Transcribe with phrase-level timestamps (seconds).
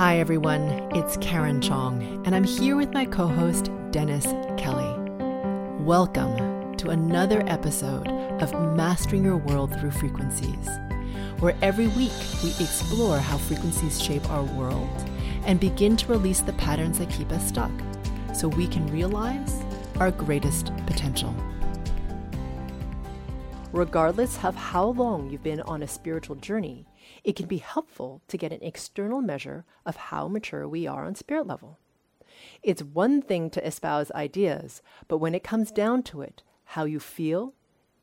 [0.00, 0.62] Hi, everyone.
[0.94, 4.24] It's Karen Chong, and I'm here with my co host, Dennis
[4.56, 4.98] Kelly.
[5.84, 8.08] Welcome to another episode
[8.40, 10.70] of Mastering Your World Through Frequencies,
[11.40, 14.88] where every week we explore how frequencies shape our world
[15.44, 17.70] and begin to release the patterns that keep us stuck
[18.34, 19.62] so we can realize
[19.96, 21.34] our greatest potential.
[23.72, 26.86] Regardless of how long you've been on a spiritual journey,
[27.24, 31.14] it can be helpful to get an external measure of how mature we are on
[31.14, 31.78] spirit level.
[32.62, 37.00] It's one thing to espouse ideas, but when it comes down to it, how you
[37.00, 37.54] feel,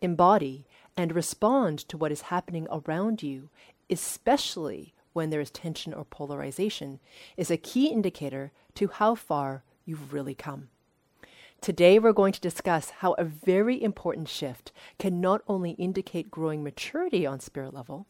[0.01, 0.65] embody,
[0.95, 3.49] and respond to what is happening around you,
[3.89, 6.99] especially when there is tension or polarization,
[7.37, 10.69] is a key indicator to how far you've really come.
[11.59, 16.63] Today, we're going to discuss how a very important shift can not only indicate growing
[16.63, 18.05] maturity on spirit level,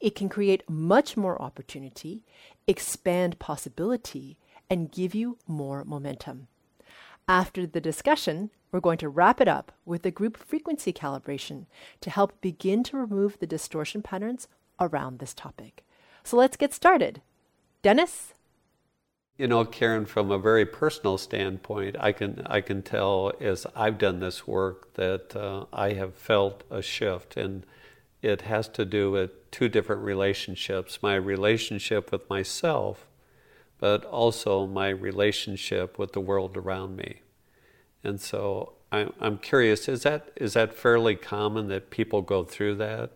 [0.00, 2.24] it can create much more opportunity,
[2.66, 4.36] expand possibility,
[4.68, 6.48] and give you more momentum.
[7.28, 11.66] After the discussion, we're going to wrap it up with a group frequency calibration
[12.00, 15.84] to help begin to remove the distortion patterns around this topic.
[16.22, 17.22] So let's get started.
[17.82, 18.34] Dennis?
[19.38, 23.98] You know, Karen, from a very personal standpoint, I can I can tell as I've
[23.98, 27.66] done this work that uh, I have felt a shift, and
[28.26, 33.06] it has to do with two different relationships: my relationship with myself,
[33.78, 37.20] but also my relationship with the world around me.
[38.02, 43.10] And so I'm curious: is that is that fairly common that people go through that?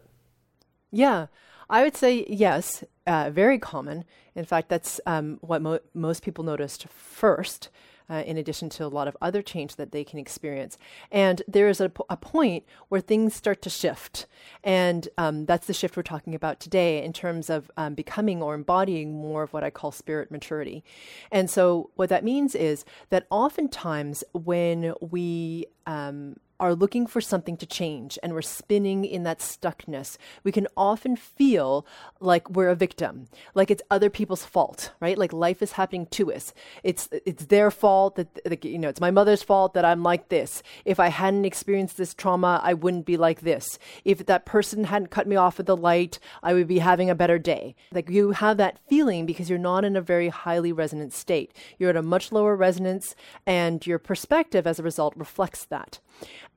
[0.90, 1.26] Yeah,
[1.68, 4.04] I would say yes, uh, very common.
[4.34, 7.68] In fact, that's um, what mo- most people noticed first.
[8.10, 10.76] Uh, in addition to a lot of other change that they can experience.
[11.12, 14.26] And there is a, point where things start to shift.
[14.64, 18.54] And um, that's the shift we're talking about today in terms of um, becoming or
[18.54, 20.82] embodying more of what I call spirit maturity.
[21.30, 27.56] And so, what that means is that oftentimes when we um, are looking for something
[27.56, 31.86] to change and we're spinning in that stuckness, we can often feel
[32.20, 35.18] like we're a victim, like it's other people's fault, right?
[35.18, 36.52] Like life is happening to us.
[36.84, 40.28] It's it's their fault that like, you know, it's my mother's fault that I'm like
[40.28, 40.62] this.
[40.84, 43.78] If I hadn't experienced this trauma, I wouldn't be like this.
[44.04, 47.14] If that person hadn't cut me off at the light, I would be having a
[47.14, 47.74] better day.
[47.90, 51.56] Like you have that feeling because you're not in a very highly resonant state.
[51.78, 53.14] You're at a much lower resonance
[53.46, 56.00] and your perspective as a result reflects that.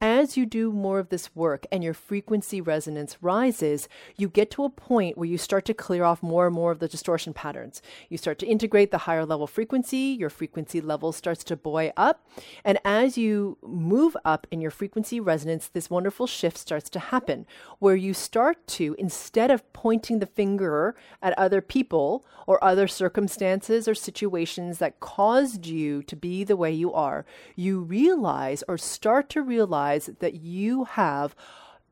[0.01, 3.87] As you do more of this work and your frequency resonance rises,
[4.17, 6.79] you get to a point where you start to clear off more and more of
[6.79, 7.81] the distortion patterns.
[8.09, 12.27] You start to integrate the higher level frequency, your frequency level starts to buoy up.
[12.65, 17.45] And as you move up in your frequency resonance, this wonderful shift starts to happen
[17.79, 23.87] where you start to, instead of pointing the finger at other people or other circumstances
[23.87, 27.25] or situations that caused you to be the way you are,
[27.55, 31.35] you realize or start to realize that you have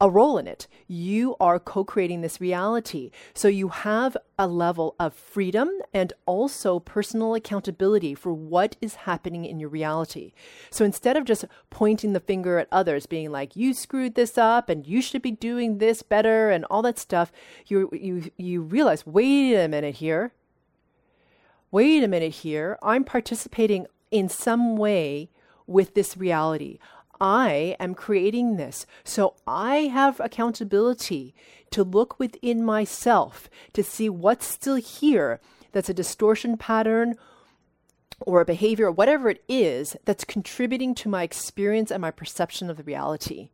[0.01, 0.67] a role in it.
[0.87, 3.11] You are co creating this reality.
[3.35, 9.45] So you have a level of freedom and also personal accountability for what is happening
[9.45, 10.33] in your reality.
[10.71, 14.69] So instead of just pointing the finger at others, being like, you screwed this up
[14.69, 17.31] and you should be doing this better and all that stuff,
[17.67, 20.33] you, you, you realize, wait a minute here.
[21.69, 22.77] Wait a minute here.
[22.81, 25.29] I'm participating in some way
[25.67, 26.79] with this reality.
[27.21, 28.87] I am creating this.
[29.03, 31.35] So I have accountability
[31.69, 35.39] to look within myself to see what's still here
[35.71, 37.15] that's a distortion pattern
[38.19, 42.69] or a behavior or whatever it is that's contributing to my experience and my perception
[42.69, 43.49] of the reality.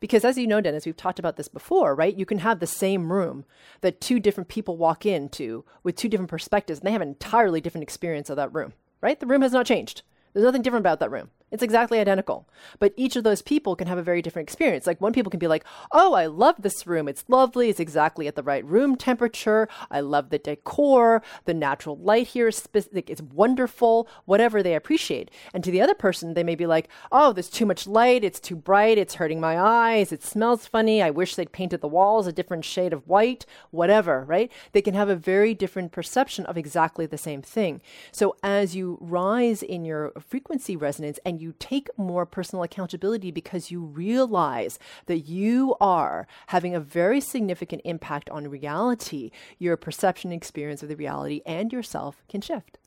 [0.00, 2.16] Because as you know, Dennis, we've talked about this before, right?
[2.16, 3.44] You can have the same room
[3.82, 7.60] that two different people walk into with two different perspectives and they have an entirely
[7.60, 9.18] different experience of that room, right?
[9.18, 10.02] The room has not changed.
[10.32, 11.30] There's nothing different about that room.
[11.50, 12.48] It's exactly identical.
[12.78, 14.86] But each of those people can have a very different experience.
[14.86, 17.08] Like one people can be like, "Oh, I love this room.
[17.08, 17.68] It's lovely.
[17.68, 19.68] It's exactly at the right room temperature.
[19.90, 21.22] I love the decor.
[21.46, 23.10] The natural light here is specific.
[23.10, 25.30] It's wonderful." Whatever they appreciate.
[25.52, 28.22] And to the other person, they may be like, "Oh, there's too much light.
[28.22, 28.98] It's too bright.
[28.98, 30.12] It's hurting my eyes.
[30.12, 31.02] It smells funny.
[31.02, 34.52] I wish they'd painted the walls a different shade of white." Whatever, right?
[34.72, 37.80] They can have a very different perception of exactly the same thing.
[38.12, 43.70] So as you rise in your frequency resonance and you take more personal accountability because
[43.70, 50.82] you realize that you are having a very significant impact on reality, your perception experience
[50.82, 52.78] of the reality and yourself can shift.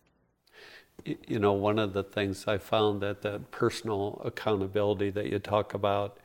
[1.27, 5.73] You know, one of the things I found that that personal accountability that you talk
[5.73, 6.19] about,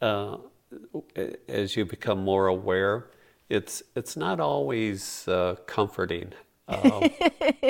[0.00, 0.38] uh,
[1.46, 3.10] as you become more aware,
[3.48, 6.32] it's it's not always uh, comforting.
[6.68, 7.08] Um,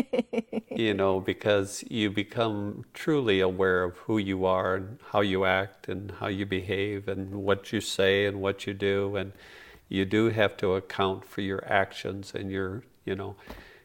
[0.70, 5.88] you know, because you become truly aware of who you are and how you act
[5.88, 9.16] and how you behave and what you say and what you do.
[9.16, 9.32] And
[9.88, 13.36] you do have to account for your actions and your, you know,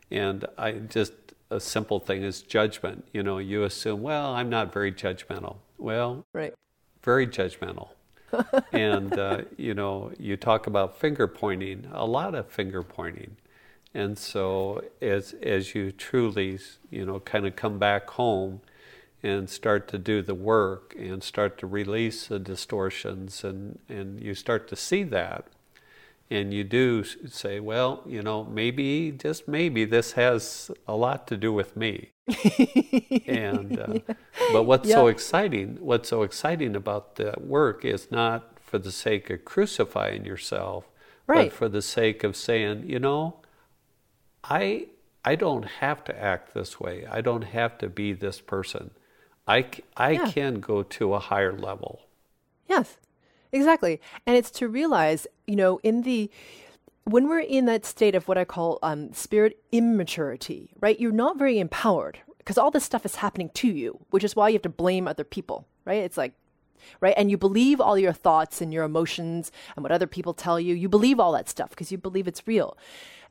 [0.09, 1.13] and I just,
[1.49, 3.05] a simple thing is judgment.
[3.13, 5.57] You know, you assume, well, I'm not very judgmental.
[5.77, 6.53] Well, right.
[7.03, 7.89] very judgmental.
[8.71, 13.37] and, uh, you know, you talk about finger pointing, a lot of finger pointing
[13.93, 16.59] and so as as you truly,
[16.89, 18.61] you know, kind of come back home
[19.21, 24.35] and start to do the work and start to release the distortions and, and you
[24.35, 25.47] start to see that
[26.33, 31.37] and you do say, well, you know, maybe, just maybe, this has a lot to
[31.37, 32.09] do with me.
[33.27, 34.15] and uh, yeah.
[34.51, 34.95] but what's yeah.
[34.95, 35.77] so exciting?
[35.79, 40.85] What's so exciting about that work is not for the sake of crucifying yourself,
[41.27, 41.49] right.
[41.49, 43.35] but for the sake of saying, you know,
[44.43, 44.87] I
[45.25, 47.05] I don't have to act this way.
[47.09, 48.91] I don't have to be this person.
[49.47, 50.31] I, I yeah.
[50.31, 52.01] can go to a higher level.
[52.67, 52.97] Yes,
[53.51, 54.01] exactly.
[54.25, 56.29] And it's to realize, you know, in the,
[57.05, 60.99] when we're in that state of what I call um, spirit immaturity, right?
[60.99, 64.49] You're not very empowered because all this stuff is happening to you, which is why
[64.49, 66.03] you have to blame other people, right?
[66.03, 66.33] It's like,
[66.99, 67.13] right?
[67.17, 70.73] And you believe all your thoughts and your emotions and what other people tell you.
[70.73, 72.77] You believe all that stuff because you believe it's real.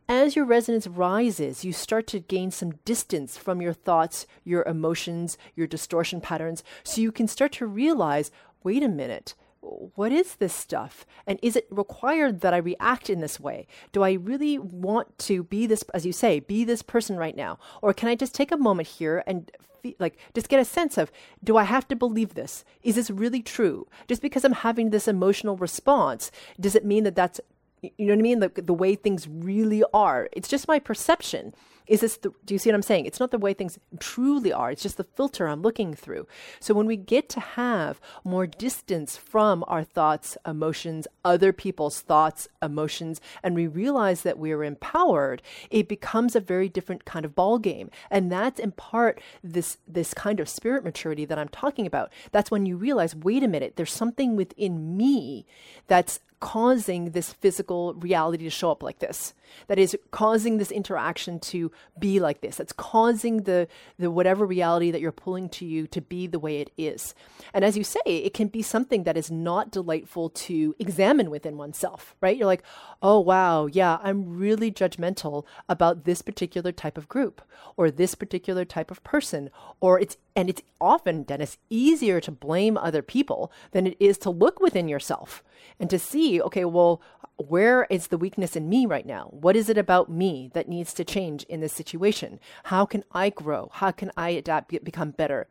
[0.09, 5.39] As your resonance rises, you start to gain some distance from your thoughts, your emotions,
[5.55, 8.31] your distortion patterns, so you can start to realize
[8.65, 11.07] wait a minute, what is this stuff?
[11.27, 13.67] And is it required that I react in this way?
[13.93, 17.59] Do I really want to be this, as you say, be this person right now?
[17.81, 19.51] Or can I just take a moment here and
[19.99, 21.11] like just get a sense of
[21.43, 22.65] do I have to believe this?
[22.83, 23.87] Is this really true?
[24.09, 27.41] Just because I'm having this emotional response, does it mean that that's
[27.83, 28.41] you know what I mean?
[28.41, 30.29] The, the way things really are.
[30.33, 31.55] It's just my perception.
[31.87, 33.07] Is this the, do you see what I'm saying?
[33.07, 34.71] It's not the way things truly are.
[34.71, 36.27] It's just the filter I'm looking through.
[36.61, 42.49] So when we get to have more distance from our thoughts, emotions, other people's thoughts,
[42.63, 47.35] emotions, and we realize that we are empowered, it becomes a very different kind of
[47.35, 47.91] ball game.
[48.11, 52.13] And that's in part this this kind of spirit maturity that I'm talking about.
[52.31, 55.47] That's when you realize, wait a minute, there's something within me
[55.87, 59.33] that's causing this physical reality to show up like this
[59.69, 62.57] that is causing this interaction to be like this.
[62.57, 66.61] That's causing the the whatever reality that you're pulling to you to be the way
[66.61, 67.15] it is.
[67.53, 71.57] And as you say it can be something that is not delightful to examine within
[71.57, 72.37] oneself right?
[72.37, 72.63] You're like
[73.03, 77.43] oh wow yeah i'm really judgmental about this particular type of group
[77.77, 79.51] or this particular type of person.
[79.81, 84.31] Or it's and it's often dennis easier to blame other people than it is to
[84.31, 85.43] look within yourself
[85.79, 87.01] and to see, okay, well,
[87.49, 89.29] where is the weakness in me right now?
[89.31, 92.41] What is it about me that needs to change in this situation?
[92.65, 93.71] How can I grow?
[93.73, 95.49] How can I adapt, become better?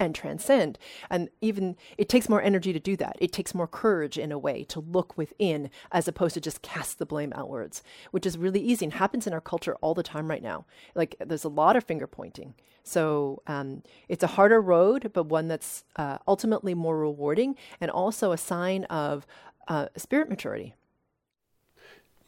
[0.00, 0.78] and transcend.
[1.10, 3.16] And even it takes more energy to do that.
[3.20, 6.98] It takes more courage in a way to look within as opposed to just cast
[6.98, 10.28] the blame outwards, which is really easy and happens in our culture all the time
[10.28, 10.66] right now.
[10.94, 12.54] Like there's a lot of finger pointing.
[12.84, 18.32] So um, it's a harder road, but one that's uh, ultimately more rewarding and also
[18.32, 19.26] a sign of
[19.66, 20.74] uh, spirit maturity.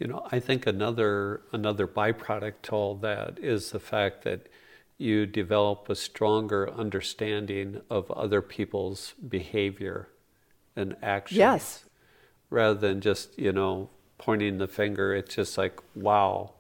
[0.01, 4.49] You know, I think another another byproduct to all that is the fact that
[4.97, 10.09] you develop a stronger understanding of other people's behavior
[10.75, 11.39] and actions.
[11.39, 11.85] Yes.
[12.49, 16.55] Rather than just, you know, pointing the finger, it's just like, wow,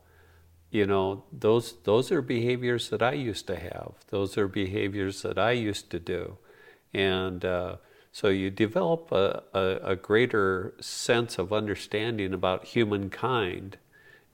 [0.70, 3.92] you know, those those are behaviors that I used to have.
[4.08, 6.36] Those are behaviors that I used to do.
[6.92, 7.76] And uh,
[8.12, 13.78] so you develop a, a, a greater sense of understanding about humankind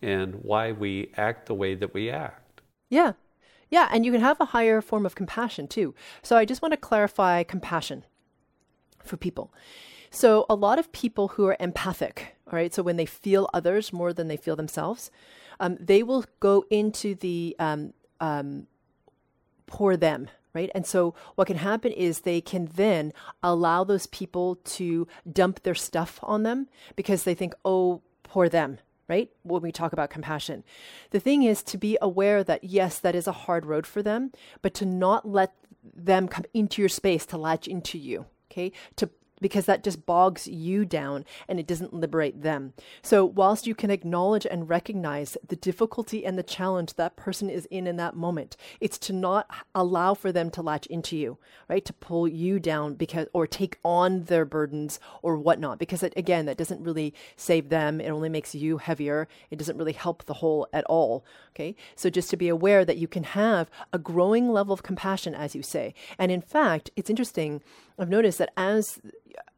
[0.01, 2.61] and why we act the way that we act.
[2.89, 3.13] Yeah,
[3.71, 5.95] yeah, and you can have a higher form of compassion too.
[6.23, 8.05] So I just want to clarify compassion
[9.05, 9.53] for people.
[10.11, 13.93] So a lot of people who are empathic, all right, so when they feel others
[13.93, 15.11] more than they feel themselves,
[15.61, 18.67] um, they will go into the um, um,
[19.67, 20.71] poor them, right?
[20.75, 25.75] And so what can happen is they can then allow those people to dump their
[25.75, 29.31] stuff on them because they think, oh, poor them, right?
[29.43, 30.65] When we talk about compassion.
[31.11, 34.33] The thing is to be aware that, yes, that is a hard road for them,
[34.63, 38.73] but to not let them come into your space to latch into you, okay?
[38.97, 42.73] To because that just bogs you down and it doesn't liberate them.
[43.03, 47.67] So, whilst you can acknowledge and recognize the difficulty and the challenge that person is
[47.67, 51.39] in in that moment, it's to not allow for them to latch into you,
[51.69, 51.85] right?
[51.85, 56.47] To pull you down because, or take on their burdens or whatnot, because it, again,
[56.47, 58.01] that doesn't really save them.
[58.01, 59.29] It only makes you heavier.
[59.51, 61.25] It doesn't really help the whole at all.
[61.55, 61.75] Okay.
[61.95, 65.55] So, just to be aware that you can have a growing level of compassion, as
[65.55, 65.95] you say.
[66.19, 67.63] And in fact, it's interesting.
[67.99, 69.01] I've noticed that as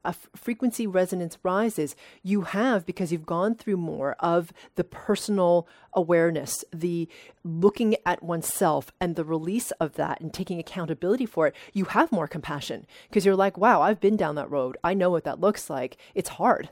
[0.04, 6.64] a frequency resonance rises, you have, because you've gone through more of the personal awareness,
[6.72, 7.08] the
[7.44, 12.12] looking at oneself and the release of that and taking accountability for it, you have
[12.12, 14.76] more compassion because you're like, wow, I've been down that road.
[14.82, 15.96] I know what that looks like.
[16.14, 16.70] It's hard.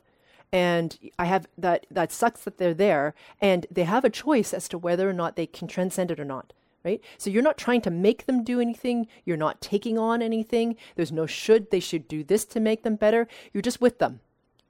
[0.52, 4.68] And I have that, that sucks that they're there and they have a choice as
[4.68, 6.52] to whether or not they can transcend it or not
[6.86, 7.00] right?
[7.18, 9.08] So you're not trying to make them do anything.
[9.24, 10.76] You're not taking on anything.
[10.94, 13.26] There's no should they should do this to make them better.
[13.52, 14.20] You're just with them.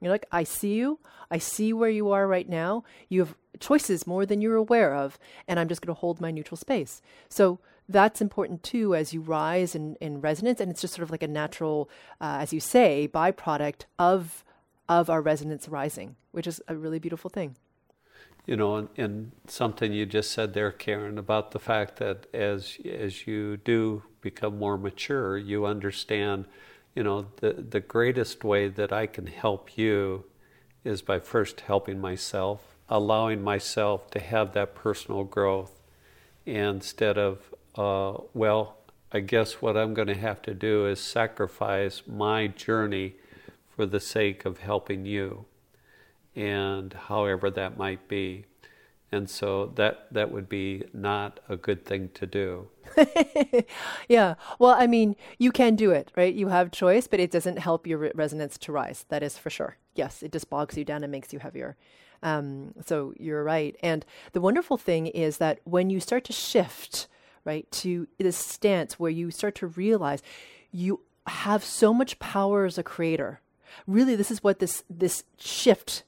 [0.01, 0.99] You're like, I see you.
[1.29, 2.83] I see where you are right now.
[3.07, 6.31] You have choices more than you're aware of, and I'm just going to hold my
[6.31, 7.01] neutral space.
[7.29, 11.11] So that's important too as you rise in, in resonance, and it's just sort of
[11.11, 14.43] like a natural, uh, as you say, byproduct of
[14.89, 17.57] of our resonance rising, which is a really beautiful thing
[18.47, 23.27] you know, and, something you just said there, Karen, about the fact that as as
[23.27, 26.45] you do become more mature, you understand,
[26.95, 30.25] you know, the the greatest way that I can help you
[30.83, 35.81] is by first helping myself, allowing myself to have that personal growth,
[36.45, 38.77] instead of, uh, well,
[39.11, 43.15] I guess what I'm going to have to do is sacrifice my journey
[43.75, 45.45] for the sake of helping you
[46.37, 48.45] and however that might be.
[49.11, 52.67] And so that that would be not a good thing to do.
[54.09, 54.35] yeah.
[54.59, 56.33] Well, I mean, you can do it, right?
[56.33, 59.05] You have choice, but it doesn't help your re- resonance to rise.
[59.09, 59.77] That is for sure.
[59.95, 61.77] Yes, it just bogs you down and makes you heavier.
[62.21, 63.77] Um, so you're right.
[63.81, 67.07] And the wonderful thing is that when you start to shift,
[67.45, 70.21] right, to this stance where you start to realize
[70.71, 73.39] you have so much power as a creator.
[73.85, 76.03] Really, this is what this this shift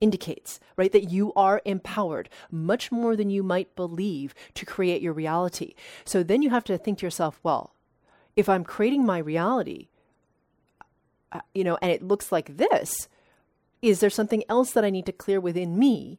[0.00, 0.92] indicates, right?
[0.92, 5.74] That you are empowered much more than you might believe to create your reality.
[6.04, 7.74] So then you have to think to yourself, well,
[8.34, 9.88] if I'm creating my reality,
[11.32, 13.08] uh, you know, and it looks like this,
[13.82, 16.18] is there something else that I need to clear within me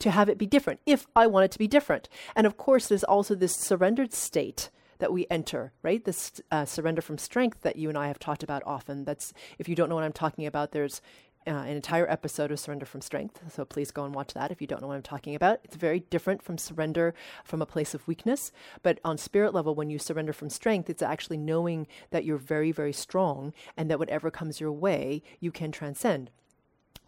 [0.00, 2.08] to have it be different if I want it to be different?
[2.36, 6.04] And of course, there's also this surrendered state that we enter, right?
[6.04, 9.04] This uh, surrender from strength that you and I have talked about often.
[9.04, 11.02] That's, if you don't know what I'm talking about, there's
[11.46, 13.40] uh, an entire episode of Surrender from Strength.
[13.52, 15.60] So please go and watch that if you don't know what I'm talking about.
[15.64, 18.52] It's very different from surrender from a place of weakness.
[18.82, 22.72] But on spirit level, when you surrender from strength, it's actually knowing that you're very,
[22.72, 26.30] very strong and that whatever comes your way, you can transcend.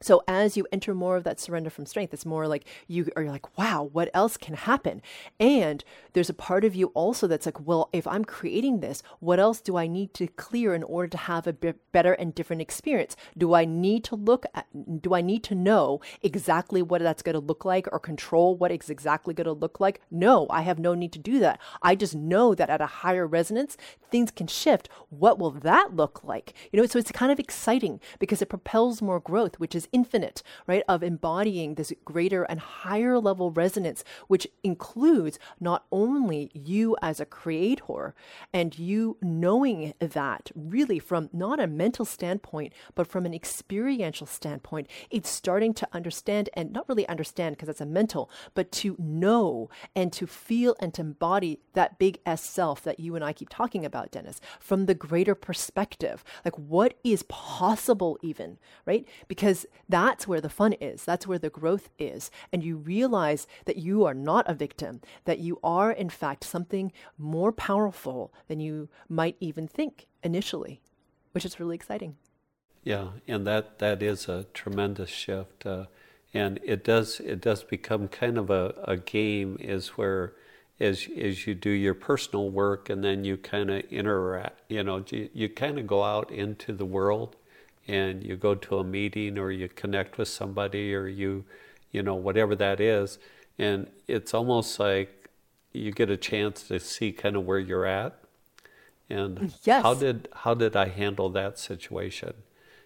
[0.00, 3.24] So as you enter more of that surrender from strength, it's more like you are
[3.24, 5.00] like, wow, what else can happen?
[5.40, 9.38] And there's a part of you also that's like, well, if I'm creating this, what
[9.38, 13.16] else do I need to clear in order to have a better and different experience?
[13.38, 14.66] Do I need to look at,
[15.00, 18.70] do I need to know exactly what that's going to look like or control what
[18.70, 20.02] it's exactly going to look like?
[20.10, 21.58] No, I have no need to do that.
[21.80, 23.78] I just know that at a higher resonance,
[24.10, 24.88] things can shift.
[25.08, 26.52] What will that look like?
[26.70, 30.42] You know, so it's kind of exciting because it propels more growth, which is infinite,
[30.66, 30.82] right?
[30.88, 37.26] Of embodying this greater and higher level resonance, which includes not only you as a
[37.26, 38.14] creator
[38.52, 44.88] and you knowing that really from not a mental standpoint, but from an experiential standpoint,
[45.10, 49.68] it's starting to understand and not really understand because it's a mental, but to know
[49.94, 53.48] and to feel and to embody that big S self that you and I keep
[53.48, 56.24] talking about, Dennis, from the greater perspective.
[56.44, 59.06] Like what is possible, even, right?
[59.28, 61.04] Because that's where the fun is.
[61.04, 62.30] That's where the growth is.
[62.52, 66.92] And you realize that you are not a victim, that you are, in fact, something
[67.18, 70.80] more powerful than you might even think initially,
[71.32, 72.16] which is really exciting.
[72.82, 75.66] Yeah, and that, that is a tremendous shift.
[75.66, 75.86] Uh,
[76.36, 80.34] and it does it does become kind of a, a game is where
[80.78, 85.02] as as you do your personal work and then you kind of interact you know
[85.08, 87.36] you, you kind of go out into the world
[87.88, 91.44] and you go to a meeting or you connect with somebody or you
[91.92, 93.18] you know whatever that is
[93.58, 95.16] and it's almost like
[95.72, 98.18] you get a chance to see kind of where you're at.
[99.08, 99.82] And yes.
[99.82, 102.34] how did how did I handle that situation?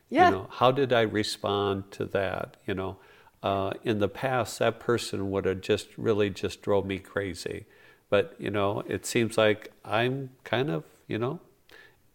[0.09, 0.26] Yeah.
[0.26, 2.57] you know how did I respond to that?
[2.66, 2.97] You know
[3.42, 7.64] uh, in the past that person would have just really just drove me crazy.
[8.11, 11.40] But you know it seems like I'm kind of you know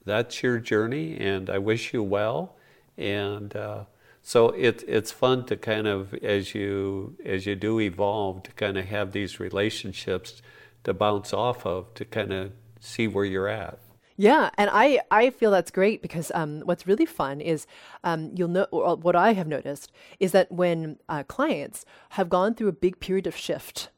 [0.05, 2.54] that's your journey and I wish you well
[2.97, 3.85] and uh,
[4.21, 8.77] so it, it's fun to kind of as you as you do evolve to kind
[8.77, 10.41] of have these relationships
[10.83, 13.79] to bounce off of to kind of see where you're at.
[14.17, 17.67] Yeah, and I, I feel that's great because um, what's really fun is
[18.03, 22.69] um, you'll know what I have noticed is that when uh, clients have gone through
[22.69, 23.89] a big period of shift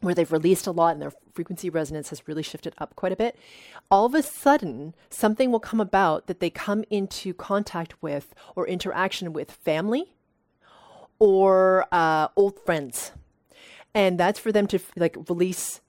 [0.00, 3.16] where they've released a lot and their frequency resonance has really shifted up quite a
[3.16, 3.36] bit,
[3.90, 8.66] all of a sudden something will come about that they come into contact with or
[8.66, 10.14] interaction with family
[11.18, 13.12] or uh, old friends.
[13.94, 15.80] And that's for them to like release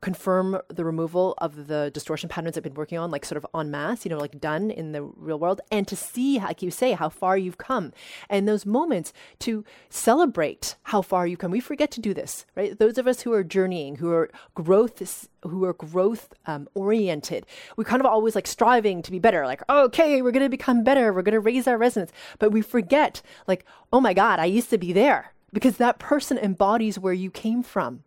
[0.00, 3.70] confirm the removal of the distortion patterns I've been working on, like sort of en
[3.70, 6.92] masse, you know, like done in the real world, and to see, like you say,
[6.92, 7.92] how far you've come.
[8.28, 11.50] And those moments to celebrate how far you've come.
[11.50, 12.78] We forget to do this, right?
[12.78, 17.84] Those of us who are journeying, who are growth, who are growth um, oriented, we
[17.84, 21.12] kind of always like striving to be better, like, okay, we're going to become better,
[21.12, 22.12] we're going to raise our resonance.
[22.38, 26.38] But we forget, like, oh my God, I used to be there because that person
[26.38, 28.04] embodies where you came from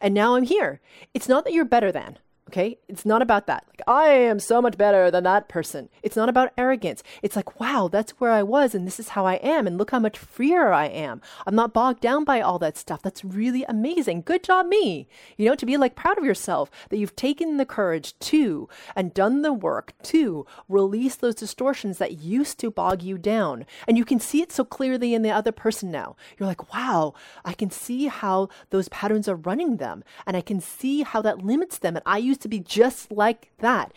[0.00, 0.80] and now I'm here.
[1.14, 2.18] It's not that you're better than.
[2.48, 2.78] Okay?
[2.88, 3.64] It's not about that.
[3.68, 5.90] Like, I am so much better than that person.
[6.02, 7.02] It's not about arrogance.
[7.22, 9.66] It's like, wow, that's where I was and this is how I am.
[9.66, 11.20] And look how much freer I am.
[11.46, 13.02] I'm not bogged down by all that stuff.
[13.02, 14.22] That's really amazing.
[14.22, 15.08] Good job, me.
[15.36, 19.12] You know, to be like proud of yourself that you've taken the courage to and
[19.12, 23.66] done the work to release those distortions that used to bog you down.
[23.86, 26.16] And you can see it so clearly in the other person now.
[26.38, 27.12] You're like, wow,
[27.44, 30.02] I can see how those patterns are running them.
[30.26, 31.94] And I can see how that limits them.
[31.94, 33.92] And I used to be just like that.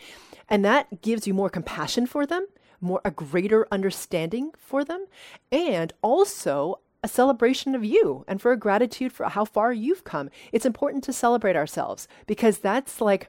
[0.48, 2.46] And that gives you more compassion for them,
[2.80, 5.06] more a greater understanding for them,
[5.50, 10.30] and also a celebration of you and for a gratitude for how far you've come.
[10.52, 13.28] It's important to celebrate ourselves because that's like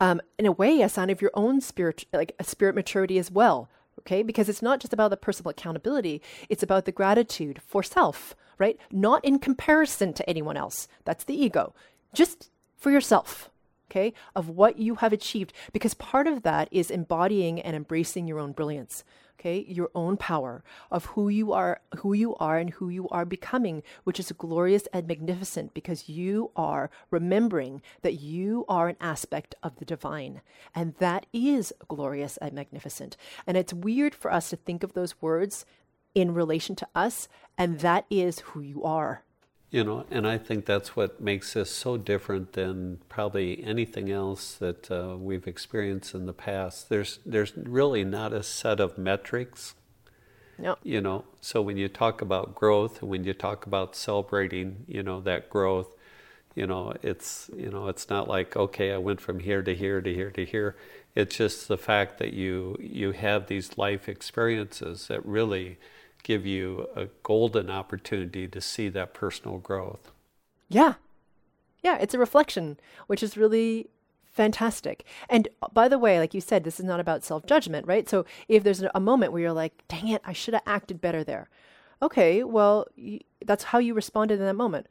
[0.00, 3.30] um, in a way a sign of your own spirit like a spirit maturity as
[3.30, 3.68] well
[4.00, 4.22] okay?
[4.22, 8.78] Because it's not just about the personal accountability it's about the gratitude for self right?
[8.90, 10.88] Not in comparison to anyone else.
[11.04, 11.74] That's the ego.
[12.12, 13.50] Just for yourself
[13.94, 18.40] okay, of what you have achieved, because part of that is embodying and embracing your
[18.40, 19.04] own brilliance,
[19.38, 23.24] okay, your own power of who you are, who you are, and who you are
[23.24, 29.54] becoming, which is glorious and magnificent because you are remembering that you are an aspect
[29.62, 30.40] of the divine,
[30.74, 33.16] and that is glorious and magnificent.
[33.46, 35.64] And it's weird for us to think of those words
[36.16, 39.22] in relation to us, and that is who you are.
[39.70, 44.54] You know, and I think that's what makes this so different than probably anything else
[44.54, 46.88] that uh, we've experienced in the past.
[46.88, 49.74] There's there's really not a set of metrics.
[50.58, 50.76] No.
[50.84, 55.20] You know, so when you talk about growth, when you talk about celebrating, you know,
[55.22, 55.88] that growth,
[56.54, 60.00] you know, it's you know, it's not like okay, I went from here to here
[60.00, 60.76] to here to here.
[61.14, 65.78] It's just the fact that you you have these life experiences that really
[66.24, 70.10] give you a golden opportunity to see that personal growth.
[70.68, 70.94] Yeah.
[71.82, 73.88] Yeah, it's a reflection, which is really
[74.24, 75.04] fantastic.
[75.28, 78.08] And uh, by the way, like you said, this is not about self judgment, right?
[78.08, 81.22] So if there's a moment where you're like, dang it, I should have acted better
[81.22, 81.48] there.
[82.02, 82.86] Okay, well,
[83.44, 84.88] that's how you responded in that moment.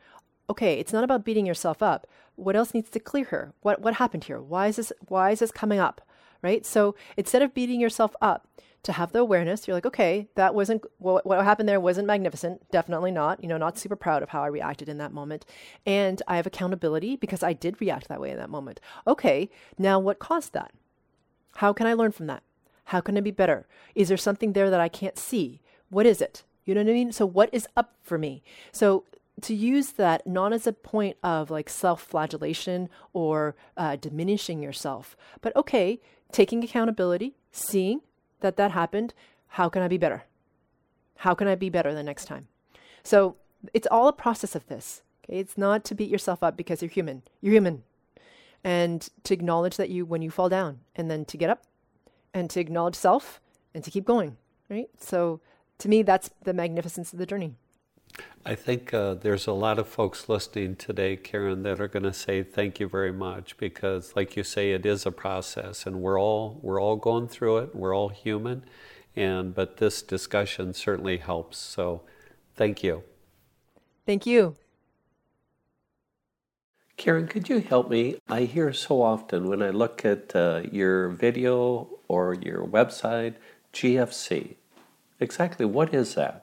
[0.50, 2.08] Okay, it's not about beating yourself up.
[2.36, 3.54] What else needs to clear here?
[3.62, 4.40] What what happened here?
[4.42, 6.02] Why is this why is this coming up?
[6.42, 6.66] Right?
[6.66, 8.48] So instead of beating yourself up,
[8.84, 9.68] to have the awareness.
[9.68, 12.70] You're like, okay, that wasn't what, what happened there wasn't magnificent.
[12.72, 13.42] Definitely not.
[13.42, 15.46] You know, not super proud of how I reacted in that moment.
[15.86, 18.80] And I have accountability because I did react that way in that moment.
[19.08, 20.72] Okay, now what caused that?
[21.56, 22.44] How can I learn from that?
[22.86, 23.66] How can I be better?
[23.96, 25.62] Is there something there that I can't see?
[25.90, 26.44] What is it?
[26.66, 27.12] You know what I mean?
[27.12, 28.44] So, what is up for me?
[28.72, 29.06] So,
[29.42, 35.16] to use that not as a point of like self flagellation or uh, diminishing yourself,
[35.42, 36.00] but okay,
[36.32, 38.02] taking accountability, seeing,
[38.44, 39.16] that that happened.
[39.48, 40.26] How can I be better?
[41.18, 42.48] How can I be better the next time?
[43.02, 43.38] So
[43.74, 45.02] it's all a process of this.
[45.26, 45.40] Okay?
[45.40, 47.24] It's not to beat yourself up because you're human.
[47.42, 47.84] You're human.
[48.64, 51.64] And to acknowledge that you when you fall down and then to get up
[52.34, 53.42] and to acknowledge self
[53.74, 54.38] and to keep going.
[54.70, 54.90] Right?
[55.00, 55.42] So
[55.80, 57.56] to me that's the magnificence of the journey.
[58.46, 62.14] I think uh, there's a lot of folks listening today, Karen, that are going to
[62.14, 66.20] say thank you very much because, like you say, it is a process, and we're
[66.20, 67.74] all we're all going through it.
[67.74, 68.64] We're all human,
[69.16, 71.58] and but this discussion certainly helps.
[71.58, 72.02] So,
[72.56, 73.04] thank you.
[74.06, 74.58] Thank you.
[76.98, 78.18] Karen, could you help me?
[78.28, 83.36] I hear so often when I look at uh, your video or your website,
[83.74, 84.56] GFC.
[85.20, 86.43] Exactly what is that?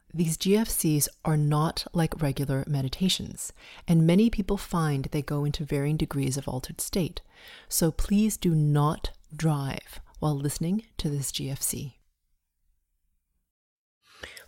[0.13, 3.53] these GFCs are not like regular meditations,
[3.87, 7.21] and many people find they go into varying degrees of altered state.
[7.69, 11.93] So please do not drive while listening to this GFC.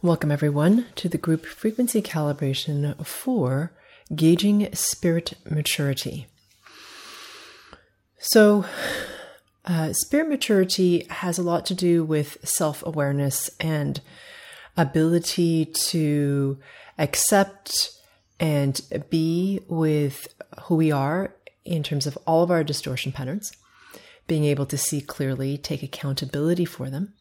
[0.02, 3.72] Welcome, everyone, to the group frequency calibration for
[4.14, 6.28] gauging spirit maturity.
[8.20, 8.66] So,
[9.64, 14.02] uh, spirit maturity has a lot to do with self awareness and
[14.78, 16.58] ability to
[16.98, 17.92] accept
[18.40, 20.28] and be with
[20.64, 23.52] who we are in terms of all of our distortion patterns,
[24.28, 27.14] being able to see clearly, take accountability for them,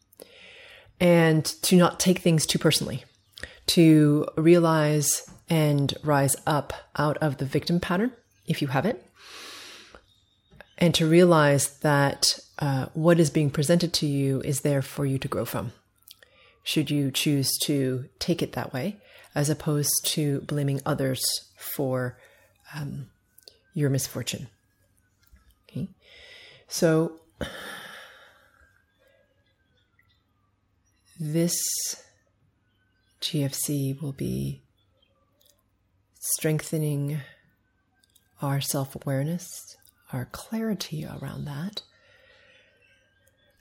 [0.99, 3.03] and to not take things too personally,
[3.67, 8.11] to realize and rise up out of the victim pattern,
[8.47, 9.05] if you have it,
[10.77, 15.17] and to realize that uh, what is being presented to you is there for you
[15.17, 15.71] to grow from
[16.63, 18.97] should you choose to take it that way,
[19.35, 21.21] as opposed to blaming others
[21.57, 22.17] for
[22.75, 23.07] um,
[23.73, 24.47] your misfortune.
[25.69, 25.89] Okay,
[26.67, 27.19] so
[31.19, 31.55] this
[33.21, 34.61] GFC will be
[36.19, 37.19] strengthening
[38.41, 39.47] our self awareness,
[40.11, 41.81] our clarity around that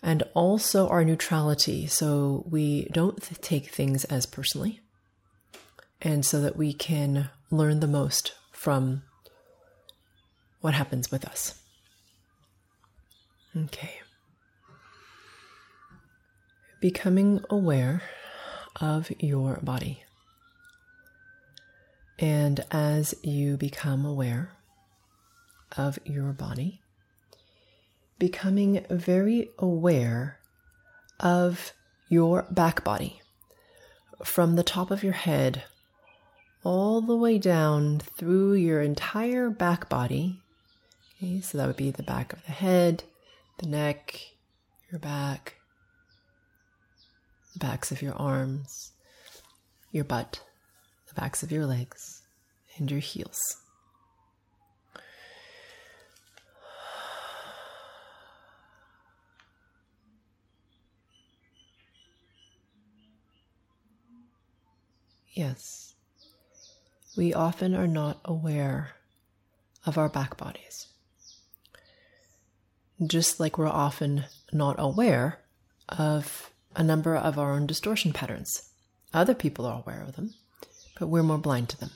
[0.03, 1.87] and also our neutrality.
[1.87, 4.81] So we don't take things as personally,
[6.01, 9.03] and so that we can learn the most from
[10.61, 11.55] what happens with us.
[13.57, 14.01] Okay.
[16.81, 18.03] Becoming aware
[18.81, 20.03] of your body.
[22.19, 24.53] And as you become aware
[25.77, 26.82] of your body,
[28.23, 30.39] becoming very aware
[31.19, 31.73] of
[32.09, 33.21] your back body
[34.23, 35.65] from the top of your head
[36.63, 40.41] all the way down through your entire back body.
[41.17, 43.03] Okay, so that would be the back of the head,
[43.59, 44.21] the neck,
[44.89, 45.57] your back,
[47.55, 48.93] the backs of your arms,
[49.91, 50.41] your butt,
[51.09, 52.23] the backs of your legs,
[52.77, 53.62] and your heels.
[65.33, 65.95] Yes,
[67.17, 68.91] we often are not aware
[69.87, 70.89] of our back bodies.
[73.05, 75.39] Just like we're often not aware
[75.89, 78.71] of a number of our own distortion patterns.
[79.15, 80.35] Other people are aware of them,
[80.99, 81.91] but we're more blind to them.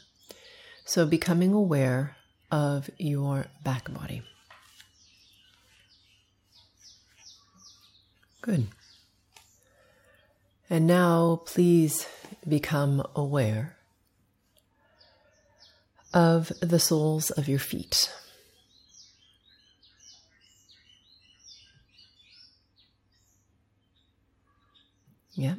[0.86, 2.16] So, becoming aware
[2.50, 4.22] of your back body.
[8.40, 8.68] Good.
[10.70, 12.06] And now, please
[12.48, 13.76] become aware
[16.14, 18.10] of the soles of your feet.
[25.34, 25.56] Yeah.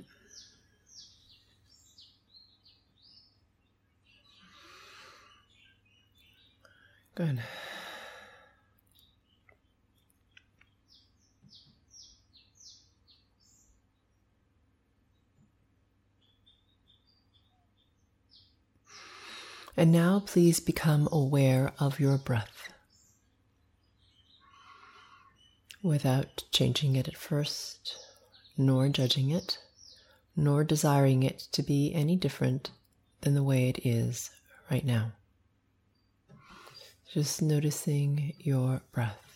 [7.13, 7.41] Good.
[19.79, 22.73] And now please become aware of your breath
[25.83, 27.95] without changing it at first,
[28.57, 29.59] nor judging it,
[30.35, 32.71] nor desiring it to be any different
[33.21, 34.31] than the way it is
[34.71, 35.11] right now.
[37.13, 39.26] Just noticing your breath.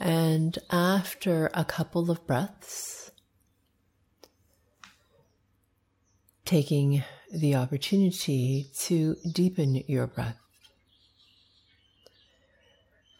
[0.00, 3.10] And after a couple of breaths,
[6.46, 10.40] taking the opportunity to deepen your breath,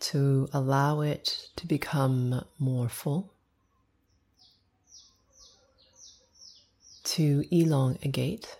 [0.00, 3.34] to allow it to become more full,
[7.04, 8.56] to elongate.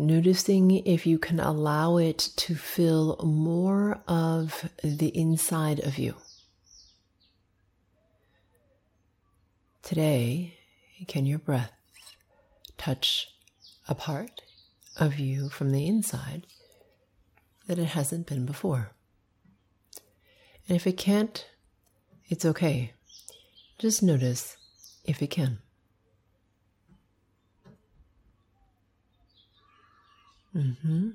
[0.00, 6.14] Noticing if you can allow it to fill more of the inside of you.
[9.82, 10.54] Today,
[11.06, 11.72] can your breath
[12.78, 13.28] touch
[13.90, 14.40] a part
[14.96, 16.46] of you from the inside
[17.66, 18.92] that it hasn't been before?
[20.66, 21.46] And if it can't,
[22.30, 22.94] it's okay.
[23.78, 24.56] Just notice
[25.04, 25.58] if it can.
[30.54, 31.10] Mm-hmm.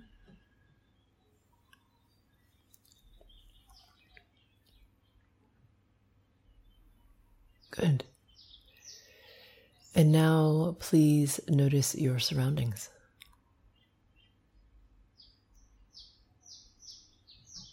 [7.71, 8.05] Good.
[9.93, 12.89] And now please notice your surroundings.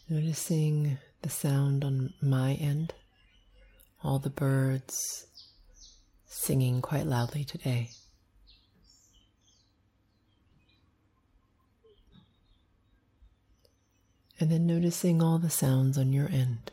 [0.09, 2.95] Noticing the sound on my end,
[4.03, 5.27] all the birds
[6.27, 7.91] singing quite loudly today.
[14.43, 16.73] And then noticing all the sounds on your end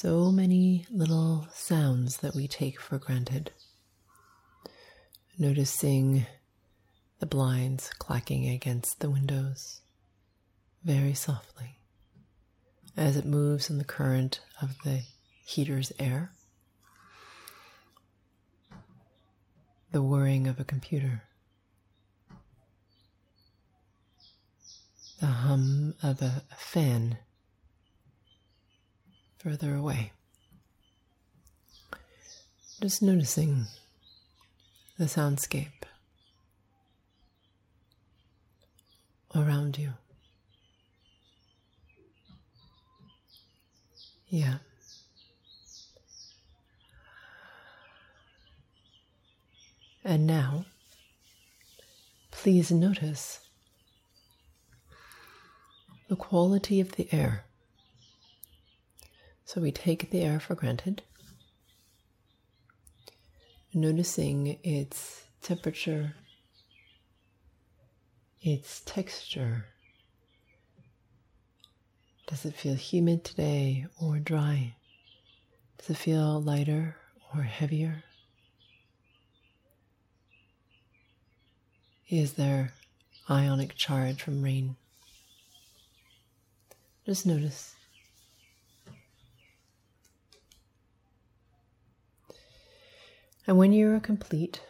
[0.00, 3.50] so many little sounds that we take for granted.
[5.36, 6.26] Noticing
[7.18, 9.80] the blinds clacking against the windows
[10.84, 11.80] very softly
[12.96, 15.02] as it moves in the current of the
[15.44, 16.32] heater's air.
[19.92, 21.24] The whirring of a computer.
[25.20, 27.18] The hum of a fan
[29.38, 30.12] further away.
[32.80, 33.66] Just noticing
[34.98, 35.84] the soundscape
[39.34, 39.92] around you.
[44.28, 44.58] Yeah.
[50.04, 50.64] And now,
[52.30, 53.40] please notice
[56.10, 57.44] the quality of the air.
[59.44, 61.02] So we take the air for granted,
[63.72, 66.16] noticing its temperature,
[68.42, 69.66] its texture.
[72.26, 74.74] Does it feel humid today or dry?
[75.78, 76.96] Does it feel lighter
[77.32, 78.02] or heavier?
[82.08, 82.72] Is there
[83.30, 84.74] ionic charge from rain?
[87.10, 87.74] Just notice.
[93.48, 94.60] And when you're complete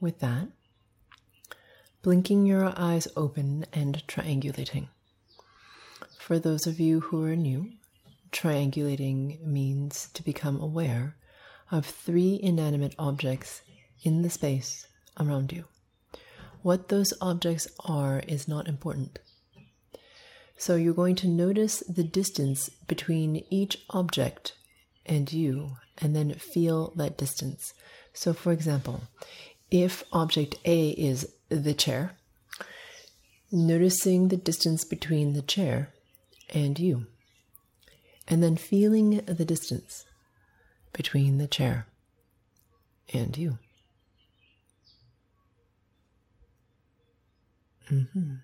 [0.00, 0.48] with that,
[2.02, 4.88] blinking your eyes open and triangulating.
[6.18, 7.70] For those of you who are new,
[8.32, 11.14] triangulating means to become aware
[11.70, 13.62] of three inanimate objects
[14.02, 14.88] in the space
[15.20, 15.66] around you.
[16.62, 19.20] What those objects are is not important.
[20.56, 24.54] So you're going to notice the distance between each object
[25.04, 27.74] and you and then feel that distance.
[28.12, 29.02] So, for example,
[29.70, 32.16] if object A is the chair,
[33.50, 35.92] noticing the distance between the chair
[36.50, 37.06] and you,
[38.28, 40.04] and then feeling the distance
[40.92, 41.86] between the chair
[43.12, 43.58] and you.
[47.90, 48.34] Mm-hmm.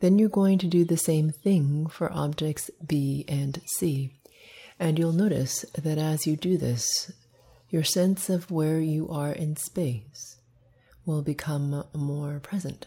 [0.00, 4.10] Then you're going to do the same thing for objects B and C.
[4.78, 7.12] And you'll notice that as you do this,
[7.68, 10.40] your sense of where you are in space
[11.04, 12.86] will become more present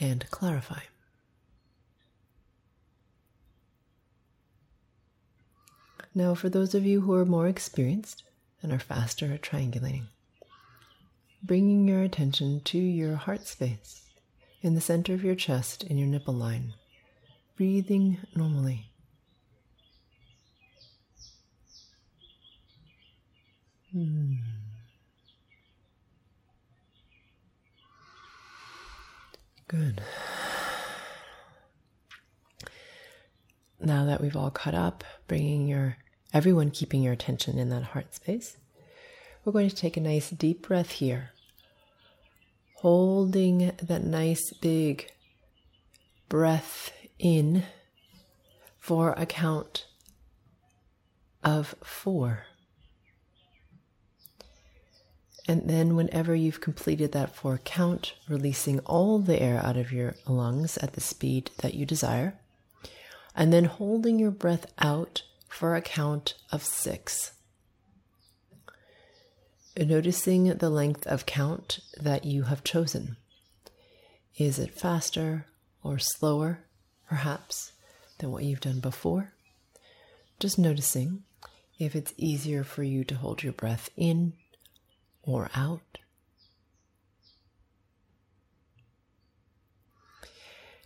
[0.00, 0.80] and clarify.
[6.14, 8.24] Now, for those of you who are more experienced
[8.60, 10.06] and are faster at triangulating,
[11.44, 14.07] bringing your attention to your heart space
[14.60, 16.74] in the center of your chest in your nipple line,
[17.56, 18.90] breathing normally.
[23.92, 24.34] Hmm.
[29.68, 30.00] Good.
[33.80, 35.98] Now that we've all caught up, bringing your
[36.32, 38.56] everyone keeping your attention in that heart space,
[39.44, 41.30] we're going to take a nice deep breath here.
[42.82, 45.10] Holding that nice big
[46.28, 47.64] breath in
[48.78, 49.86] for a count
[51.42, 52.44] of four.
[55.48, 60.14] And then, whenever you've completed that four count, releasing all the air out of your
[60.28, 62.38] lungs at the speed that you desire,
[63.34, 67.32] and then holding your breath out for a count of six.
[69.86, 73.16] Noticing the length of count that you have chosen.
[74.36, 75.46] Is it faster
[75.84, 76.64] or slower,
[77.08, 77.70] perhaps,
[78.18, 79.34] than what you've done before?
[80.40, 81.22] Just noticing
[81.78, 84.32] if it's easier for you to hold your breath in
[85.22, 85.98] or out.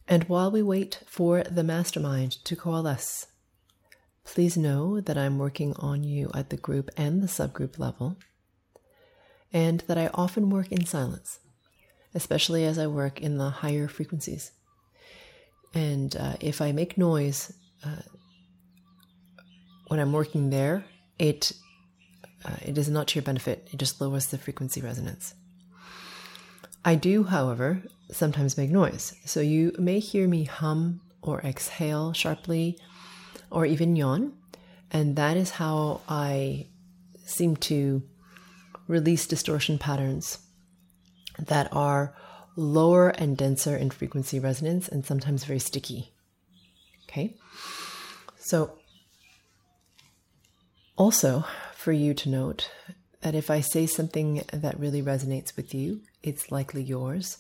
[0.07, 3.29] And while we wait for the mastermind to coalesce,
[4.25, 8.19] please know that I'm working on you at the group and the subgroup level,
[9.53, 11.41] and that I often work in silence,
[12.15, 14.53] especially as I work in the higher frequencies.
[15.75, 17.53] And uh, if I make noise
[17.85, 18.03] uh,
[19.89, 20.85] when I'm working there,
[21.19, 21.53] it
[22.45, 23.69] uh, it is not to your benefit.
[23.73, 25.35] It just lowers the frequency resonance.
[26.85, 29.15] I do, however, sometimes make noise.
[29.25, 32.79] So you may hear me hum or exhale sharply
[33.51, 34.33] or even yawn.
[34.91, 36.67] And that is how I
[37.25, 38.03] seem to
[38.87, 40.39] release distortion patterns
[41.39, 42.15] that are
[42.57, 46.13] lower and denser in frequency resonance and sometimes very sticky.
[47.09, 47.37] Okay.
[48.39, 48.79] So,
[50.97, 52.71] also for you to note
[53.23, 57.39] that if I say something that really resonates with you, it's likely yours.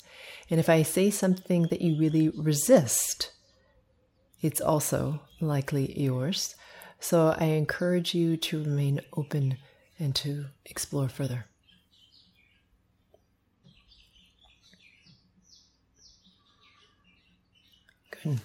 [0.48, 3.32] And if I say something that you really resist,
[4.40, 6.54] it's also likely yours.
[7.00, 9.58] So I encourage you to remain open
[9.98, 11.46] and to explore further.
[18.22, 18.40] Good.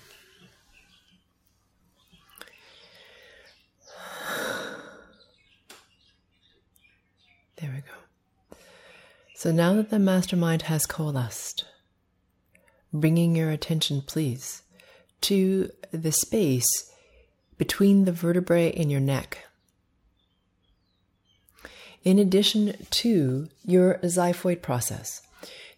[7.60, 8.58] There we go.
[9.36, 11.66] So now that the mastermind has coalesced,
[12.94, 14.62] bringing your attention, please,
[15.22, 16.92] to the space
[17.58, 19.47] between the vertebrae in your neck.
[22.04, 25.22] In addition to your xiphoid process,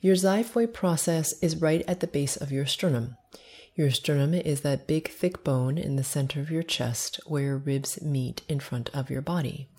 [0.02, 3.18] your xiphoid process is right at the base of your sternum.
[3.76, 7.58] Your sternum is that big, thick bone in the center of your chest where your
[7.58, 9.70] ribs meet in front of your body.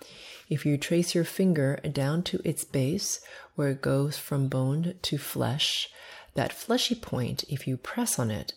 [0.48, 3.20] If you trace your finger down to its base,
[3.54, 5.88] where it goes from bone to flesh,
[6.34, 8.54] that fleshy point, if you press on it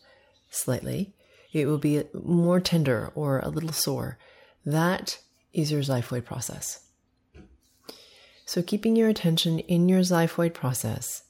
[0.49, 1.13] slightly,
[1.51, 4.17] it will be more tender or a little sore.
[4.65, 5.19] That
[5.53, 6.79] is your xiphoid process.
[8.45, 11.23] So, keeping your attention in your xiphoid process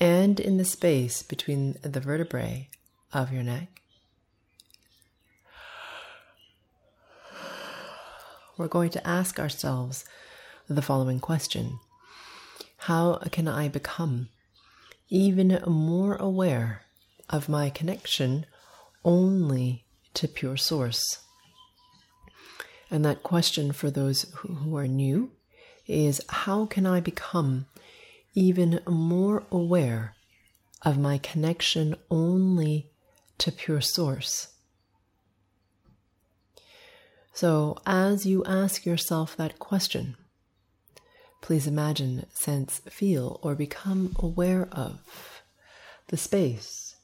[0.00, 2.68] and in the space between the vertebrae
[3.12, 3.82] of your neck,
[8.56, 10.04] we're going to ask ourselves
[10.68, 11.80] the following question
[12.78, 14.28] How can I become
[15.08, 16.82] even more aware
[17.28, 18.46] of my connection
[19.04, 21.18] only to pure source?
[22.92, 25.32] And that question for those who are new
[25.90, 27.66] is how can I become
[28.34, 30.14] even more aware
[30.82, 32.90] of my connection only
[33.38, 34.48] to pure source?
[37.32, 40.16] So, as you ask yourself that question,
[41.40, 45.00] please imagine, sense, feel, or become aware of
[46.08, 46.96] the space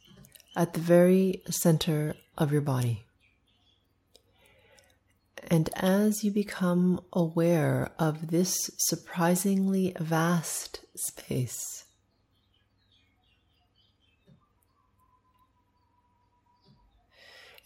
[0.55, 3.06] at the very center of your body.
[5.49, 11.85] And as you become aware of this surprisingly vast space,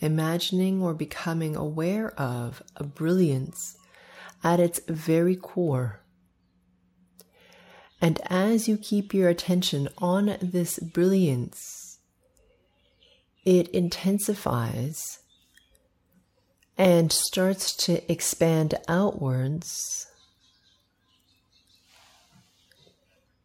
[0.00, 3.76] imagining or becoming aware of a brilliance
[4.42, 6.00] at its very core.
[8.00, 11.98] And as you keep your attention on this brilliance,
[13.44, 15.19] it intensifies
[16.80, 20.06] and starts to expand outwards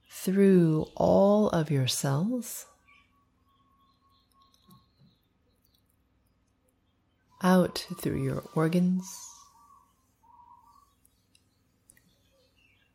[0.09, 2.65] through all of your cells
[7.43, 9.05] out through your organs,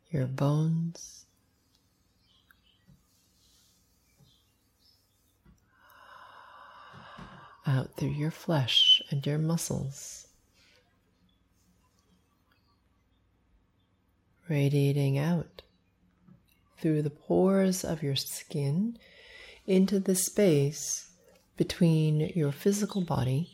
[0.09, 1.19] your bones.
[7.67, 10.27] Out through your flesh and your muscles,
[14.51, 15.61] radiating out
[16.77, 18.97] through the pores of your skin
[19.65, 21.09] into the space
[21.55, 23.49] between your physical body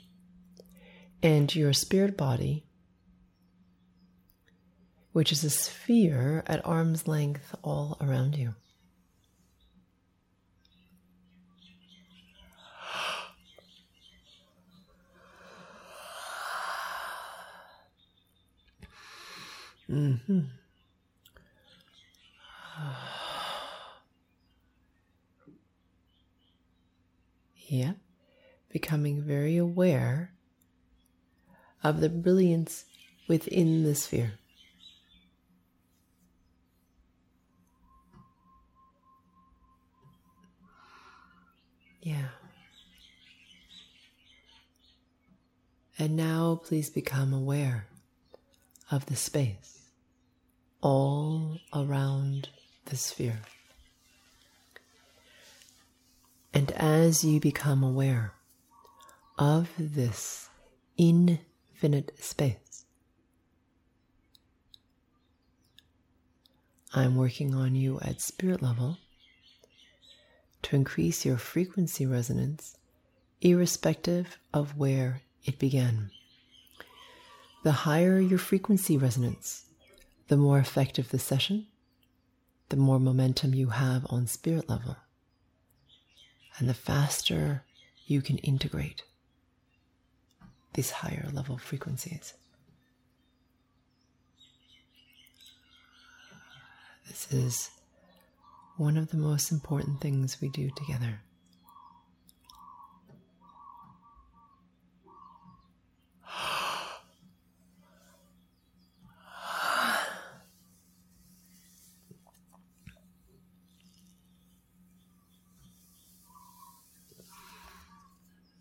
[1.22, 2.66] and your spirit body,
[5.12, 8.56] which is a sphere at arm's length all around you.
[19.90, 20.57] Mm-hmm.
[27.68, 27.94] Yeah,
[28.70, 30.32] becoming very aware
[31.84, 32.86] of the brilliance
[33.28, 34.34] within the sphere.
[42.02, 42.30] Yeah.
[46.00, 47.88] And now please become aware
[48.90, 49.90] of the space
[50.82, 52.48] all around
[52.86, 53.42] the sphere.
[56.58, 58.34] And as you become aware
[59.38, 60.50] of this
[60.98, 62.84] infinite space,
[66.96, 68.98] I'm working on you at spirit level
[70.64, 72.76] to increase your frequency resonance,
[73.40, 76.10] irrespective of where it began.
[77.62, 79.66] The higher your frequency resonance,
[80.28, 81.68] the more effective the session,
[82.70, 84.98] the more momentum you have on spirit level,
[86.58, 87.64] and the faster
[88.06, 89.04] you can integrate
[90.74, 92.34] these higher level frequencies.
[97.08, 97.70] This is
[98.78, 101.22] one of the most important things we do together.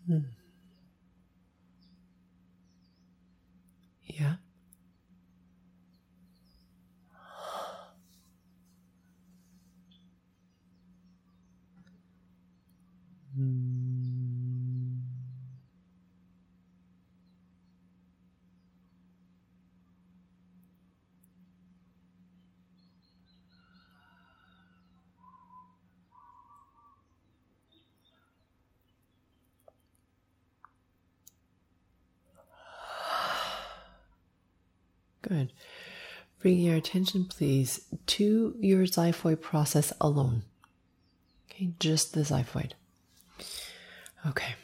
[0.07, 0.19] Hmm.
[4.05, 4.35] Yeah.
[35.27, 35.51] Good.
[36.39, 40.43] Bring your attention, please, to your xiphoid process alone.
[41.49, 42.73] Okay, just the xiphoid.
[44.25, 44.55] Okay.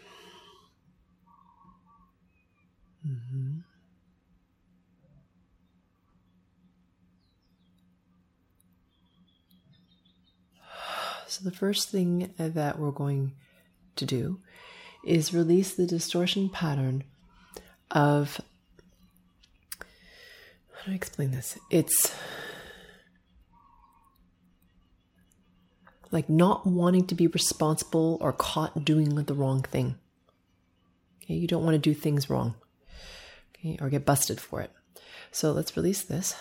[3.07, 3.59] Mm-hmm.
[11.27, 13.33] So, the first thing that we're going
[13.95, 14.39] to do
[15.03, 17.03] is release the distortion pattern
[17.89, 18.39] of
[20.83, 21.57] how do I explain this?
[21.69, 22.13] It's
[26.11, 29.95] like not wanting to be responsible or caught doing the wrong thing.
[31.23, 32.55] Okay, you don't want to do things wrong.
[33.55, 34.71] Okay, or get busted for it.
[35.31, 36.35] So let's release this.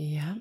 [0.00, 0.36] Yeah.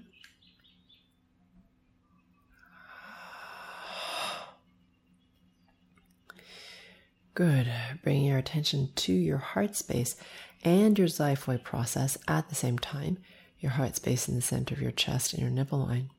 [7.34, 7.70] Good.
[8.02, 10.16] Bringing your attention to your heart space
[10.64, 13.18] and your xiphoid process at the same time.
[13.60, 16.10] Your heart space in the center of your chest and your nipple line.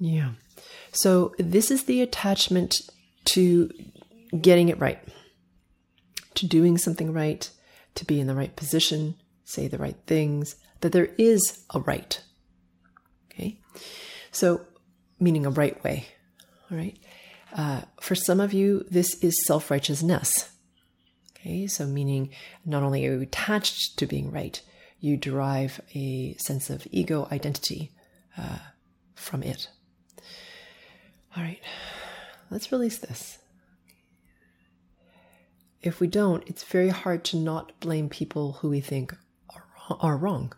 [0.00, 0.32] Yeah.
[0.90, 2.90] So, this is the attachment
[3.26, 3.70] to
[4.40, 4.98] getting it right,
[6.34, 7.48] to doing something right,
[7.94, 12.20] to be in the right position, say the right things, that there is a right.
[13.30, 13.60] Okay.
[14.30, 14.62] So,
[15.18, 16.06] meaning a right way.
[16.70, 16.98] All right.
[17.56, 20.50] Uh, for some of you, this is self righteousness.
[21.32, 21.66] Okay.
[21.66, 22.30] So, meaning
[22.64, 24.60] not only are you attached to being right,
[25.00, 27.92] you derive a sense of ego identity
[28.38, 28.58] uh,
[29.14, 29.68] from it.
[31.36, 31.60] All right.
[32.50, 33.38] Let's release this.
[35.82, 39.14] If we don't, it's very hard to not blame people who we think
[39.54, 39.66] are,
[40.00, 40.54] are wrong.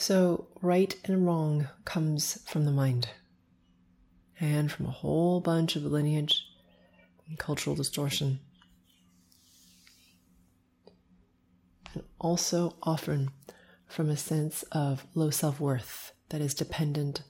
[0.00, 3.08] So, right and wrong comes from the mind
[4.38, 6.44] and from a whole bunch of lineage
[7.26, 8.38] and cultural distortion.
[11.92, 13.32] And also often
[13.88, 17.22] from a sense of low self worth that is dependent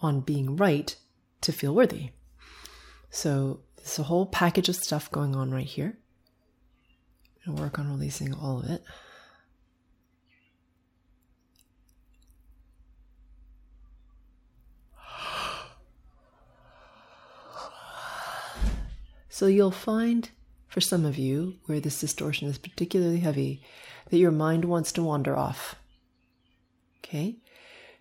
[0.00, 0.96] on being right
[1.42, 2.10] to feel worthy.
[3.10, 5.96] So there's a whole package of stuff going on right here.
[7.44, 8.82] And work on releasing all of it.
[19.40, 20.28] So you'll find
[20.68, 23.62] for some of you where this distortion is particularly heavy
[24.10, 25.76] that your mind wants to wander off.
[26.98, 27.36] Okay?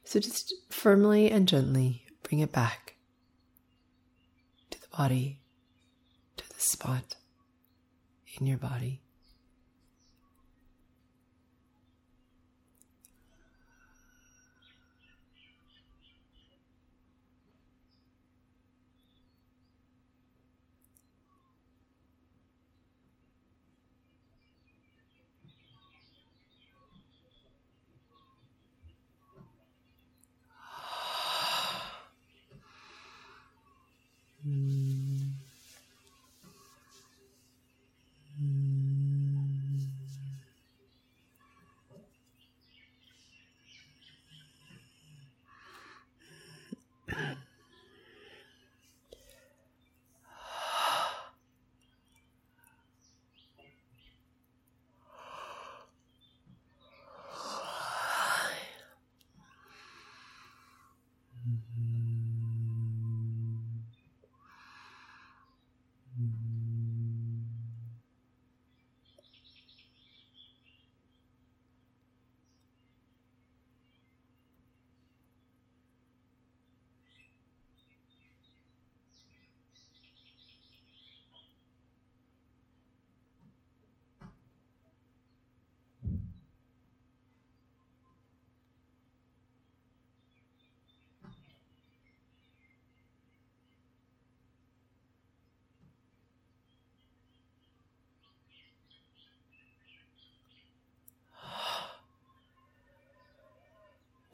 [0.03, 2.95] So just firmly and gently bring it back
[4.69, 5.39] to the body,
[6.35, 7.15] to the spot
[8.37, 8.99] in your body.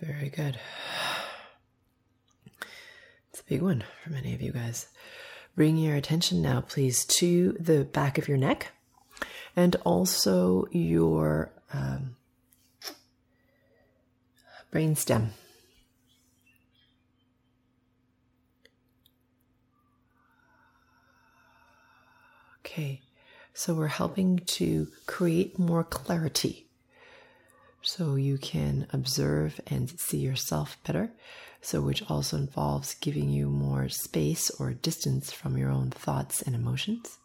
[0.06, 0.60] Very good.
[3.32, 4.88] It's a big one for many of you guys.
[5.58, 8.72] Bring your attention now, please, to the back of your neck
[9.58, 12.16] and also your um,
[14.72, 15.32] brain stem.
[22.66, 23.02] Okay,
[23.54, 26.68] so we're helping to create more clarity
[27.86, 31.12] so you can observe and see yourself better.
[31.62, 36.54] So, which also involves giving you more space or distance from your own thoughts and
[36.56, 37.18] emotions.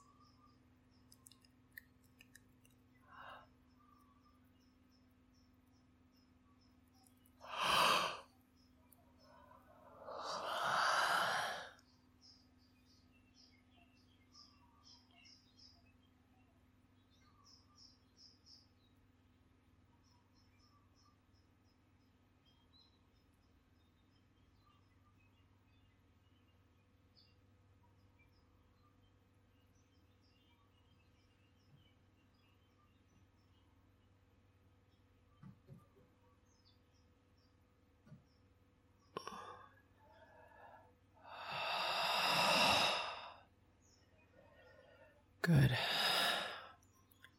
[45.42, 45.70] Good.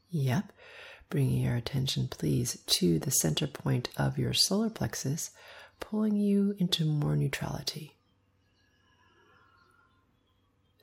[0.10, 0.52] Yep.
[1.10, 5.32] Bringing your attention, please, to the center point of your solar plexus,
[5.80, 7.98] pulling you into more neutrality.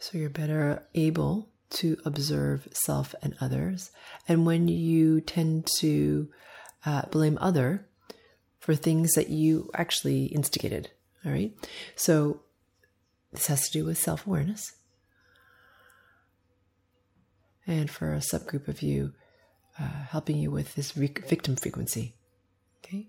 [0.01, 3.93] So you're better able to observe self and others.
[4.27, 6.31] And when you tend to
[6.85, 7.87] uh, blame other
[8.59, 10.91] for things that you actually instigated,
[11.25, 11.53] all right?
[11.95, 12.41] So
[13.31, 14.73] this has to do with self awareness
[17.69, 19.13] and for a subgroup of you,
[19.81, 22.14] uh, helping you with this victim frequency.
[22.85, 23.07] Okay?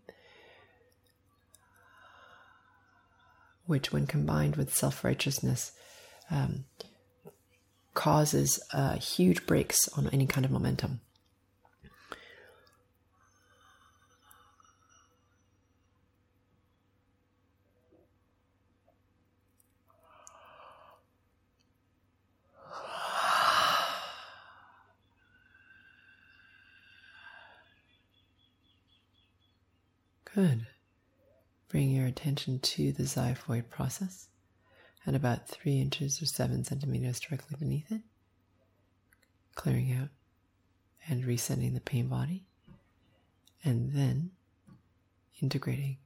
[3.66, 5.72] Which, when combined with self righteousness,
[6.32, 6.66] um,
[7.94, 11.02] causes uh, huge brakes on any kind of momentum.
[30.36, 30.68] Good.
[31.70, 34.28] Bring your attention to the xiphoid process
[35.06, 38.02] at about three inches or seven centimeters directly beneath it,
[39.56, 40.10] clearing out
[41.08, 42.44] and resetting the pain body.
[43.64, 44.32] And then
[45.42, 45.98] integrating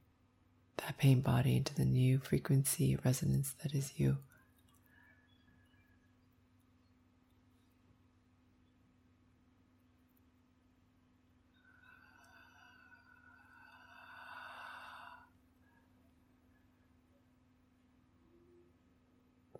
[0.78, 4.18] that pain body into the new frequency resonance that is you.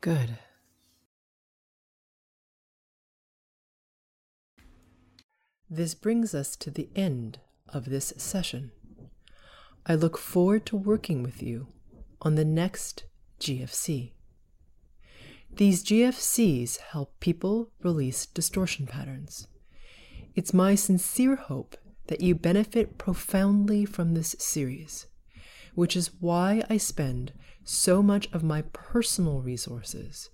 [0.04, 0.36] Good.
[5.70, 7.38] This brings us to the end
[7.70, 8.72] of this session.
[9.86, 11.68] I look forward to working with you
[12.20, 13.04] on the next
[13.40, 14.12] GFC.
[15.50, 19.48] These GFCs help people release distortion patterns.
[20.34, 21.78] It's my sincere hope
[22.08, 25.06] that you benefit profoundly from this series,
[25.74, 27.32] which is why I spend
[27.64, 30.30] so much of my personal resources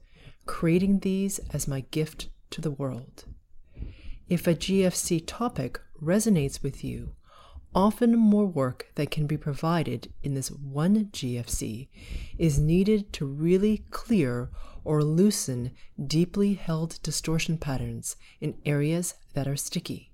[0.47, 3.25] creating these as my gift to the world.
[4.29, 7.15] If a GFC topic resonates with you,
[7.75, 11.89] often more work that can be provided in this one GFC
[12.37, 14.51] is needed to really clear
[14.83, 15.71] or loosen
[16.05, 20.13] deeply held distortion patterns in areas that are sticky.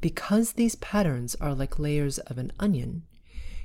[0.00, 3.02] Because these patterns are like layers of an onion,